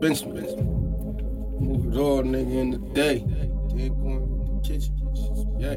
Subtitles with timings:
[0.00, 0.32] Benson.
[1.60, 3.18] Move it all, nigga, in the day.
[3.74, 4.96] Then go in the kitchen.
[5.58, 5.72] Yeah.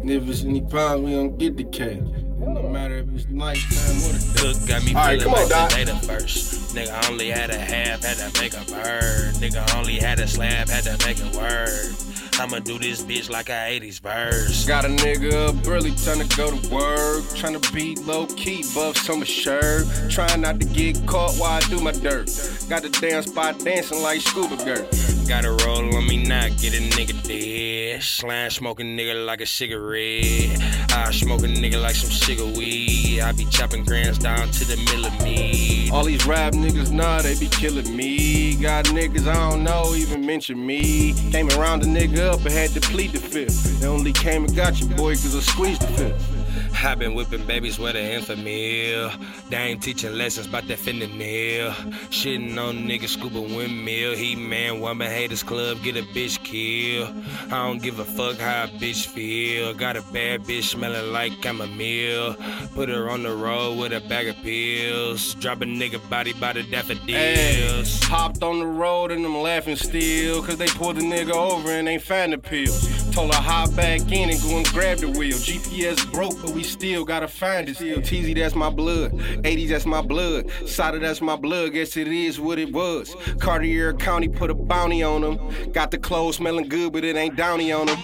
[0.00, 2.00] And if it's any problem, we don't get the cake.
[2.00, 5.50] It no matter if it's nighttime or the Cook got me right, feeling on, like
[5.50, 5.70] Doc.
[5.70, 6.74] the data first.
[6.74, 9.34] Nigga only had a half, had to make a bird.
[9.34, 11.94] Nigga only had a slab, had to make a word.
[12.36, 14.66] I'ma do this bitch like a 80s verse.
[14.66, 17.24] Got a nigga up early, trying to go to work.
[17.36, 19.86] Trying to be low key, buffs on my shirt.
[20.10, 22.26] Trying not to get caught while I do my dirt.
[22.68, 24.86] Got the damn spot dancing like scuba girl.
[25.28, 28.02] Gotta roll on me now, get a nigga dead.
[28.02, 30.60] Slime smoking nigga like a cigarette.
[30.92, 33.20] I smoke a nigga like some sugar weed.
[33.20, 35.83] I be chopping grams down to the middle of me.
[35.94, 38.56] All these rap niggas, nah, they be killing me.
[38.56, 41.14] Got niggas I don't know, even mention me.
[41.30, 43.78] Came around the nigga up and had to plead the fifth.
[43.78, 46.43] They only came and got you, boy, cause I squeezed the fifth.
[46.82, 49.48] I been whipping babies with an Enfamil.
[49.48, 51.72] They ain't teaching lessons about that fentanyl.
[52.10, 54.14] Shitting on niggas, Skuba windmill.
[54.14, 57.08] He man, woman haters club, get a bitch kill.
[57.46, 59.72] I don't give a fuck how a bitch feel.
[59.74, 62.36] Got a bad bitch smelling like chamomile.
[62.74, 65.34] Put her on the road with a bag of pills.
[65.36, 68.02] Drop a nigga body by the Hey, daffodils.
[68.04, 70.42] hopped on the road and I'm laughing still.
[70.42, 72.93] Cause they pulled the nigga over and ain't find the pills.
[73.14, 75.36] Told her hop back in and go and grab the wheel.
[75.36, 78.02] GPS broke, but we still gotta find it still.
[78.02, 79.12] TZ, that's my blood.
[79.12, 80.50] 80s, that's my blood.
[80.66, 81.74] Sada, that's my blood.
[81.74, 83.14] Guess it is what it was.
[83.38, 85.38] Cartier County put a bounty on them.
[85.70, 87.98] Got the clothes smelling good, but it ain't downy on them.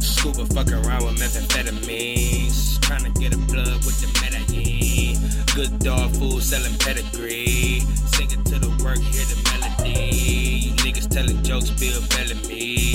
[0.00, 2.78] Skuba fuck around with methamphetamines.
[2.78, 5.44] Tryna get a plug with the Medellin.
[5.54, 7.80] Good dog food selling pedigree.
[8.06, 10.16] Singing to the work, hear the melody.
[10.56, 12.87] You niggas telling jokes, Bill Bellamy.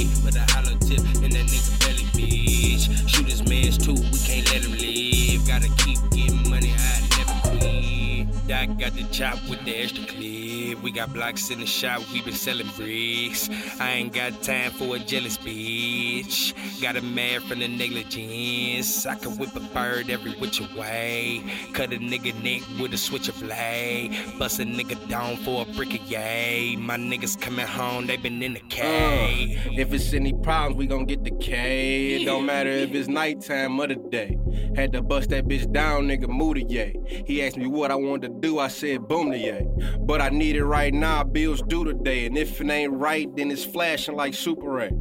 [8.66, 10.82] Doc got the chop with the extra clip.
[10.82, 13.50] We got blocks in the shop, we been selling bricks.
[13.80, 16.54] I ain't got time for a jealous bitch.
[16.82, 19.06] Got a man from the negligence.
[19.06, 21.44] I can whip a bird every which way.
[21.74, 24.18] Cut a nigga neck with a switch of blade.
[24.40, 26.78] Bust a nigga down for a brick of yay.
[26.78, 29.58] My niggas coming home, they been in the K.
[29.66, 32.22] Uh, if it's any problems, we gon' get the K.
[32.22, 34.38] It don't matter if it's nighttime or the day.
[34.76, 36.96] Had to bust that bitch down, nigga, to yay.
[37.26, 39.68] He asked me what I wanted to do, I said boom to yay.
[40.00, 42.26] But I need it right now, bills due today.
[42.26, 44.92] And if it ain't right, then it's flashing like Super 8.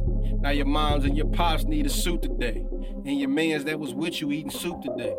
[0.41, 2.65] Now your moms and your pops need a suit today.
[3.05, 5.15] And your mans that was with you eating soup today.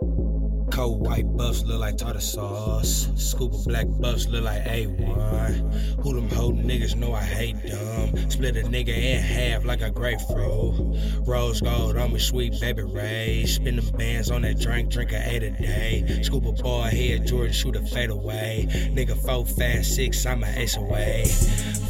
[0.74, 3.08] Cold white buffs look like tartar sauce.
[3.14, 6.02] Scoop of black buffs look like A1.
[6.02, 8.28] Who them hoe niggas know I hate them.
[8.28, 10.98] Split a nigga in half like a grapefruit.
[11.28, 13.44] Rose gold on me, sweet baby Ray.
[13.46, 16.22] Spin them bands on that drink, drink a eight a day.
[16.24, 18.66] Scoop a ball head, Jordan shoot a fade away.
[18.68, 21.22] Nigga six, I'm an ace away.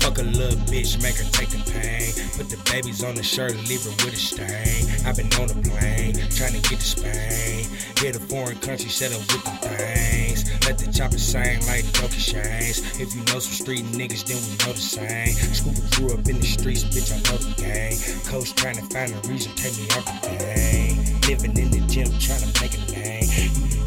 [0.04, 2.12] Fuck a little bitch, make her take the pain.
[2.36, 4.84] Put the babies on the shirt, leave her with a stain.
[5.08, 7.64] i been on the plane, trying to get to Spain.
[7.96, 10.44] Hit a foreign country, set up with the things.
[10.68, 12.84] Let the chopper sing like Donkey Shanes.
[13.00, 15.32] If you know some street niggas, then we know the same.
[15.56, 17.96] Skuba grew up in the streets, bitch, I know the game.
[18.28, 21.00] Coach trying to find a reason, take me off the game.
[21.32, 23.24] Living in the gym, trying to make a name.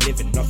[0.01, 0.49] Living off